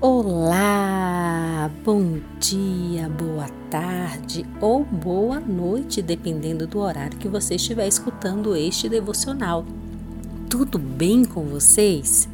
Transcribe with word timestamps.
Olá, 0.00 1.68
bom 1.84 2.20
dia, 2.38 3.08
boa 3.08 3.48
tarde 3.68 4.46
ou 4.60 4.84
boa 4.84 5.40
noite, 5.40 6.00
dependendo 6.00 6.68
do 6.68 6.78
horário 6.78 7.18
que 7.18 7.26
você 7.26 7.56
estiver 7.56 7.88
escutando 7.88 8.54
este 8.54 8.88
devocional. 8.88 9.66
Tudo 10.48 10.78
bem 10.78 11.24
com 11.24 11.46
vocês? 11.46 12.28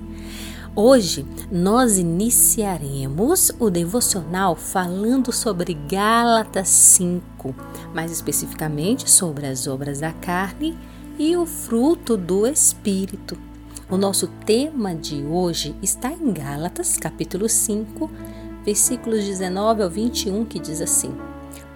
Hoje 0.77 1.24
nós 1.51 1.97
iniciaremos 1.97 3.51
o 3.58 3.71
devocional 3.71 4.54
falando 4.54 5.33
sobre 5.33 5.72
Gálatas 5.72 6.69
5, 6.69 7.54
mais 7.94 8.12
especificamente 8.12 9.10
sobre 9.10 9.46
as 9.46 9.67
obras 9.67 10.01
da 10.01 10.12
carne 10.12 10.76
e 11.19 11.35
o 11.35 11.46
fruto 11.46 12.15
do 12.15 12.46
Espírito. 12.46 13.54
O 13.90 13.98
nosso 13.98 14.26
tema 14.46 14.94
de 14.94 15.22
hoje 15.24 15.76
está 15.82 16.10
em 16.10 16.33
Gálatas, 16.33 16.96
capítulo 16.96 17.51
5, 17.51 18.11
versículos 18.65 19.23
19 19.25 19.83
ao 19.83 19.91
21, 19.91 20.47
que 20.47 20.59
diz 20.59 20.80
assim: 20.80 21.15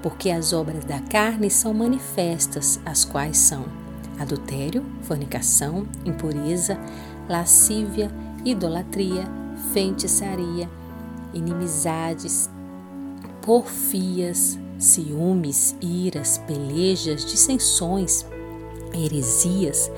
Porque 0.03 0.31
as 0.31 0.55
obras 0.55 0.87
da 0.87 1.01
carne 1.01 1.51
são 1.51 1.75
manifestas, 1.75 2.81
as 2.87 3.05
quais 3.05 3.37
são 3.37 3.67
adultério, 4.19 4.83
fornicação, 5.03 5.87
impureza, 6.03 6.81
lascívia, 7.29 8.11
idolatria, 8.43 9.29
feitiçaria, 9.75 10.69
inimizades, 11.35 12.49
porfias, 13.43 14.59
ciúmes, 14.79 15.77
iras, 15.83 16.39
pelejas, 16.39 17.23
dissensões, 17.23 18.25
heresias, 18.93 19.91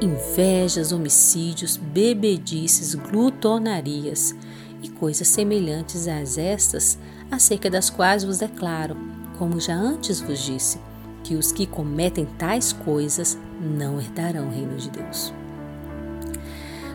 invejas, 0.00 0.92
homicídios, 0.92 1.76
bebedices, 1.76 2.94
glutonarias 2.94 4.34
e 4.82 4.88
coisas 4.88 5.28
semelhantes 5.28 6.06
a 6.06 6.20
estas, 6.20 6.98
acerca 7.30 7.68
das 7.68 7.90
quais 7.90 8.24
vos 8.24 8.38
declaro, 8.38 8.96
como 9.38 9.60
já 9.60 9.74
antes 9.74 10.20
vos 10.20 10.38
disse, 10.38 10.80
que 11.22 11.34
os 11.34 11.52
que 11.52 11.66
cometem 11.66 12.24
tais 12.38 12.72
coisas 12.72 13.38
não 13.60 14.00
herdarão 14.00 14.48
o 14.48 14.50
reino 14.50 14.76
de 14.76 14.90
Deus. 14.90 15.32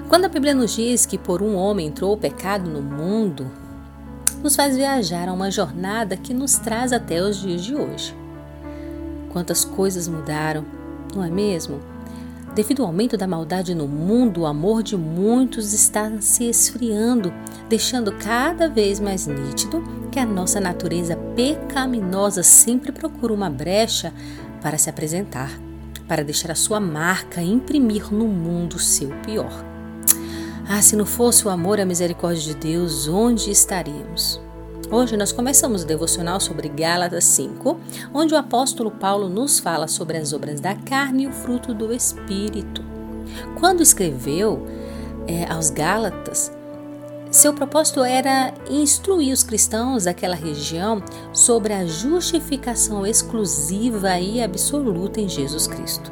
Quando 0.07 0.25
a 0.25 0.29
Bíblia 0.29 0.53
nos 0.53 0.75
diz 0.75 1.05
que 1.05 1.17
por 1.17 1.41
um 1.41 1.55
homem 1.55 1.87
entrou 1.87 2.13
o 2.13 2.17
pecado 2.17 2.69
no 2.69 2.81
mundo, 2.81 3.49
nos 4.43 4.55
faz 4.55 4.75
viajar 4.75 5.29
a 5.29 5.33
uma 5.33 5.49
jornada 5.49 6.17
que 6.17 6.33
nos 6.33 6.57
traz 6.57 6.91
até 6.91 7.21
os 7.21 7.37
dias 7.37 7.63
de 7.63 7.73
hoje. 7.73 8.15
Quantas 9.31 9.63
coisas 9.63 10.07
mudaram, 10.07 10.65
não 11.15 11.23
é 11.23 11.29
mesmo? 11.29 11.79
Devido 12.55 12.81
ao 12.81 12.87
aumento 12.87 13.17
da 13.17 13.25
maldade 13.25 13.73
no 13.73 13.87
mundo, 13.87 14.41
o 14.41 14.45
amor 14.45 14.83
de 14.83 14.95
muitos 14.95 15.73
está 15.73 16.11
se 16.21 16.43
esfriando, 16.43 17.33
deixando 17.67 18.11
cada 18.11 18.69
vez 18.69 18.99
mais 18.99 19.25
nítido 19.25 19.83
que 20.11 20.19
a 20.19 20.25
nossa 20.25 20.59
natureza 20.59 21.15
pecaminosa 21.35 22.43
sempre 22.43 22.91
procura 22.91 23.33
uma 23.33 23.49
brecha 23.49 24.13
para 24.61 24.77
se 24.77 24.87
apresentar, 24.87 25.51
para 26.07 26.23
deixar 26.23 26.51
a 26.51 26.55
sua 26.55 26.79
marca 26.79 27.41
e 27.41 27.51
imprimir 27.51 28.13
no 28.13 28.27
mundo 28.27 28.77
seu 28.77 29.09
pior. 29.25 29.65
Ah, 30.69 30.81
se 30.81 30.95
não 30.95 31.07
fosse 31.07 31.47
o 31.47 31.49
amor 31.49 31.79
e 31.79 31.81
a 31.81 31.85
misericórdia 31.85 32.53
de 32.53 32.55
Deus, 32.55 33.07
onde 33.07 33.49
estaríamos? 33.49 34.39
Hoje 34.91 35.17
nós 35.17 35.31
começamos 35.31 35.83
o 35.83 35.87
devocional 35.87 36.39
sobre 36.39 36.67
Gálatas 36.67 37.23
5, 37.23 37.79
onde 38.13 38.33
o 38.33 38.37
apóstolo 38.37 38.91
Paulo 38.91 39.27
nos 39.27 39.59
fala 39.59 39.87
sobre 39.87 40.17
as 40.17 40.33
obras 40.33 40.59
da 40.59 40.75
carne 40.75 41.23
e 41.23 41.27
o 41.27 41.31
fruto 41.31 41.73
do 41.73 41.91
Espírito. 41.91 42.83
Quando 43.59 43.81
escreveu 43.81 44.67
é, 45.27 45.51
aos 45.51 45.69
Gálatas, 45.69 46.51
seu 47.31 47.53
propósito 47.53 48.03
era 48.03 48.53
instruir 48.69 49.33
os 49.33 49.41
cristãos 49.41 50.03
daquela 50.03 50.35
região 50.35 51.01
sobre 51.31 51.73
a 51.73 51.85
justificação 51.85 53.07
exclusiva 53.07 54.19
e 54.19 54.43
absoluta 54.43 55.19
em 55.19 55.27
Jesus 55.27 55.65
Cristo. 55.65 56.11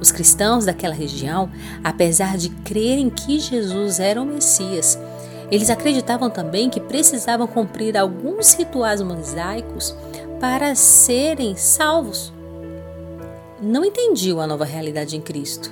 Os 0.00 0.12
cristãos 0.12 0.64
daquela 0.64 0.94
região, 0.94 1.50
apesar 1.82 2.36
de 2.36 2.50
crerem 2.50 3.10
que 3.10 3.40
Jesus 3.40 3.98
era 3.98 4.20
o 4.20 4.26
Messias, 4.26 4.98
eles 5.52 5.68
acreditavam 5.68 6.30
também 6.30 6.70
que 6.70 6.80
precisavam 6.80 7.46
cumprir 7.46 7.94
alguns 7.94 8.54
rituais 8.54 9.02
mosaicos 9.02 9.94
para 10.40 10.74
serem 10.74 11.54
salvos. 11.56 12.32
Não 13.60 13.84
entendiam 13.84 14.40
a 14.40 14.46
nova 14.46 14.64
realidade 14.64 15.14
em 15.14 15.20
Cristo. 15.20 15.70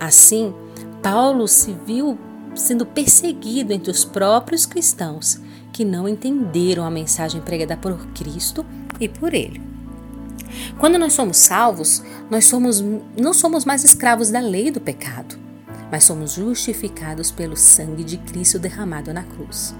Assim, 0.00 0.52
Paulo 1.00 1.46
se 1.46 1.72
viu 1.86 2.18
sendo 2.52 2.84
perseguido 2.84 3.72
entre 3.72 3.92
os 3.92 4.04
próprios 4.04 4.66
cristãos 4.66 5.40
que 5.72 5.84
não 5.84 6.08
entenderam 6.08 6.84
a 6.84 6.90
mensagem 6.90 7.40
pregada 7.40 7.76
por 7.76 7.96
Cristo 8.08 8.66
e 8.98 9.08
por 9.08 9.34
ele. 9.34 9.62
Quando 10.80 10.98
nós 10.98 11.12
somos 11.12 11.36
salvos, 11.36 12.02
nós 12.28 12.46
somos, 12.46 12.82
não 13.16 13.32
somos 13.32 13.64
mais 13.64 13.84
escravos 13.84 14.30
da 14.30 14.40
lei 14.40 14.72
do 14.72 14.80
pecado 14.80 15.45
mas 15.90 16.04
somos 16.04 16.32
justificados 16.32 17.30
pelo 17.30 17.56
sangue 17.56 18.04
de 18.04 18.18
Cristo 18.18 18.58
derramado 18.58 19.12
na 19.12 19.22
cruz. 19.22 19.74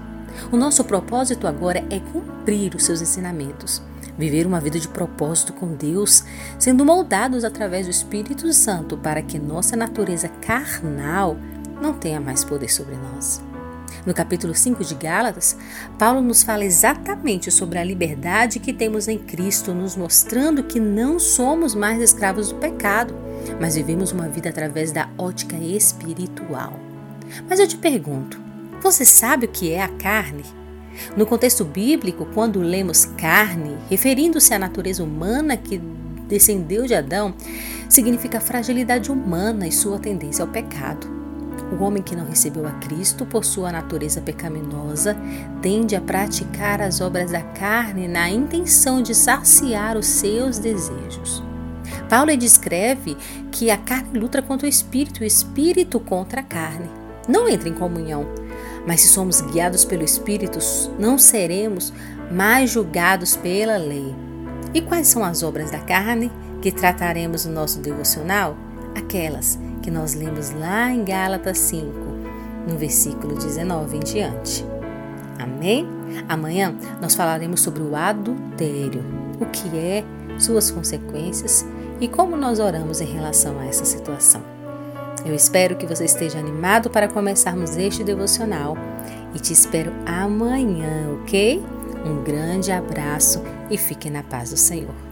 O 0.51 0.57
nosso 0.57 0.83
propósito 0.83 1.47
agora 1.47 1.83
é 1.89 1.99
cumprir 1.99 2.75
os 2.75 2.83
seus 2.85 3.01
ensinamentos, 3.01 3.81
viver 4.17 4.45
uma 4.45 4.59
vida 4.59 4.79
de 4.79 4.87
propósito 4.87 5.53
com 5.53 5.73
Deus, 5.73 6.23
sendo 6.59 6.85
moldados 6.85 7.43
através 7.43 7.85
do 7.85 7.91
Espírito 7.91 8.51
Santo 8.53 8.97
para 8.97 9.21
que 9.21 9.39
nossa 9.39 9.75
natureza 9.75 10.27
carnal 10.27 11.37
não 11.81 11.93
tenha 11.93 12.19
mais 12.19 12.43
poder 12.43 12.69
sobre 12.69 12.95
nós. 12.95 13.46
No 14.05 14.13
capítulo 14.13 14.53
5 14.55 14.83
de 14.83 14.95
Gálatas, 14.95 15.57
Paulo 15.97 16.21
nos 16.21 16.43
fala 16.43 16.63
exatamente 16.63 17.51
sobre 17.51 17.77
a 17.77 17.83
liberdade 17.83 18.59
que 18.59 18.73
temos 18.73 19.07
em 19.07 19.17
Cristo, 19.17 19.73
nos 19.73 19.95
mostrando 19.95 20.63
que 20.63 20.79
não 20.79 21.19
somos 21.19 21.75
mais 21.75 22.01
escravos 22.01 22.51
do 22.51 22.55
pecado, 22.55 23.15
mas 23.59 23.75
vivemos 23.75 24.11
uma 24.11 24.27
vida 24.29 24.49
através 24.49 24.91
da 24.91 25.09
ótica 25.17 25.57
espiritual. 25.57 26.79
Mas 27.49 27.59
eu 27.59 27.67
te 27.67 27.77
pergunto, 27.77 28.39
você 28.81 29.03
sabe 29.05 29.45
o 29.45 29.49
que 29.49 29.71
é 29.71 29.81
a 29.81 29.89
carne? 29.89 30.43
No 31.15 31.25
contexto 31.25 31.63
bíblico, 31.63 32.25
quando 32.33 32.59
lemos 32.59 33.05
carne, 33.05 33.77
referindo-se 33.89 34.53
à 34.53 34.59
natureza 34.59 35.03
humana 35.03 35.57
que 35.57 35.77
descendeu 36.27 36.85
de 36.85 36.93
Adão, 36.93 37.33
significa 37.89 38.39
fragilidade 38.39 39.11
humana 39.11 39.67
e 39.67 39.71
sua 39.71 39.99
tendência 39.99 40.43
ao 40.43 40.51
pecado. 40.51 41.16
O 41.71 41.83
homem 41.83 42.01
que 42.01 42.15
não 42.15 42.25
recebeu 42.25 42.65
a 42.65 42.71
Cristo, 42.71 43.25
por 43.25 43.43
sua 43.43 43.71
natureza 43.71 44.21
pecaminosa, 44.21 45.17
tende 45.61 45.95
a 45.95 46.01
praticar 46.01 46.81
as 46.81 47.01
obras 47.01 47.31
da 47.31 47.41
carne 47.41 48.07
na 48.07 48.29
intenção 48.29 49.01
de 49.01 49.13
saciar 49.13 49.97
os 49.97 50.05
seus 50.05 50.59
desejos. 50.59 51.43
Paulo 52.09 52.35
descreve 52.37 53.17
que 53.51 53.69
a 53.69 53.77
carne 53.77 54.17
luta 54.17 54.41
contra 54.41 54.65
o 54.65 54.69
espírito, 54.69 55.21
o 55.21 55.25
espírito 55.25 55.99
contra 55.99 56.39
a 56.39 56.43
carne. 56.43 56.89
Não 57.27 57.49
entra 57.49 57.67
em 57.67 57.73
comunhão, 57.73 58.25
mas 58.85 59.01
se 59.01 59.09
somos 59.09 59.41
guiados 59.41 59.83
pelo 59.83 60.03
espírito, 60.03 60.59
não 60.97 61.17
seremos 61.17 61.91
mais 62.31 62.69
julgados 62.69 63.35
pela 63.35 63.75
lei. 63.77 64.15
E 64.73 64.81
quais 64.81 65.07
são 65.07 65.23
as 65.23 65.43
obras 65.43 65.71
da 65.71 65.79
carne 65.79 66.31
que 66.61 66.71
trataremos 66.71 67.45
no 67.45 67.53
nosso 67.53 67.79
devocional? 67.79 68.57
Aquelas 68.97 69.59
que 69.83 69.91
nós 69.91 70.15
lemos 70.15 70.49
lá 70.51 70.91
em 70.91 71.05
Gálatas 71.05 71.59
5, 71.59 71.85
no 72.67 72.77
versículo 72.77 73.35
19 73.35 73.97
em 73.97 73.99
diante. 73.99 74.65
Amém? 75.37 75.87
Amanhã 76.27 76.73
nós 76.99 77.13
falaremos 77.13 77.61
sobre 77.61 77.83
o 77.83 77.95
adultério, 77.95 79.05
o 79.39 79.45
que 79.45 79.77
é, 79.77 80.03
suas 80.39 80.71
consequências 80.71 81.63
e 82.01 82.07
como 82.07 82.35
nós 82.35 82.59
oramos 82.59 82.99
em 82.99 83.05
relação 83.05 83.59
a 83.59 83.67
essa 83.67 83.85
situação. 83.85 84.41
Eu 85.23 85.35
espero 85.35 85.75
que 85.75 85.85
você 85.85 86.05
esteja 86.05 86.39
animado 86.39 86.89
para 86.89 87.07
começarmos 87.07 87.77
este 87.77 88.03
devocional 88.03 88.75
e 89.35 89.39
te 89.39 89.53
espero 89.53 89.91
amanhã, 90.07 91.07
ok? 91.21 91.63
Um 92.03 92.23
grande 92.23 92.71
abraço 92.71 93.43
e 93.69 93.77
fique 93.77 94.09
na 94.09 94.23
paz 94.23 94.49
do 94.49 94.57
Senhor. 94.57 95.06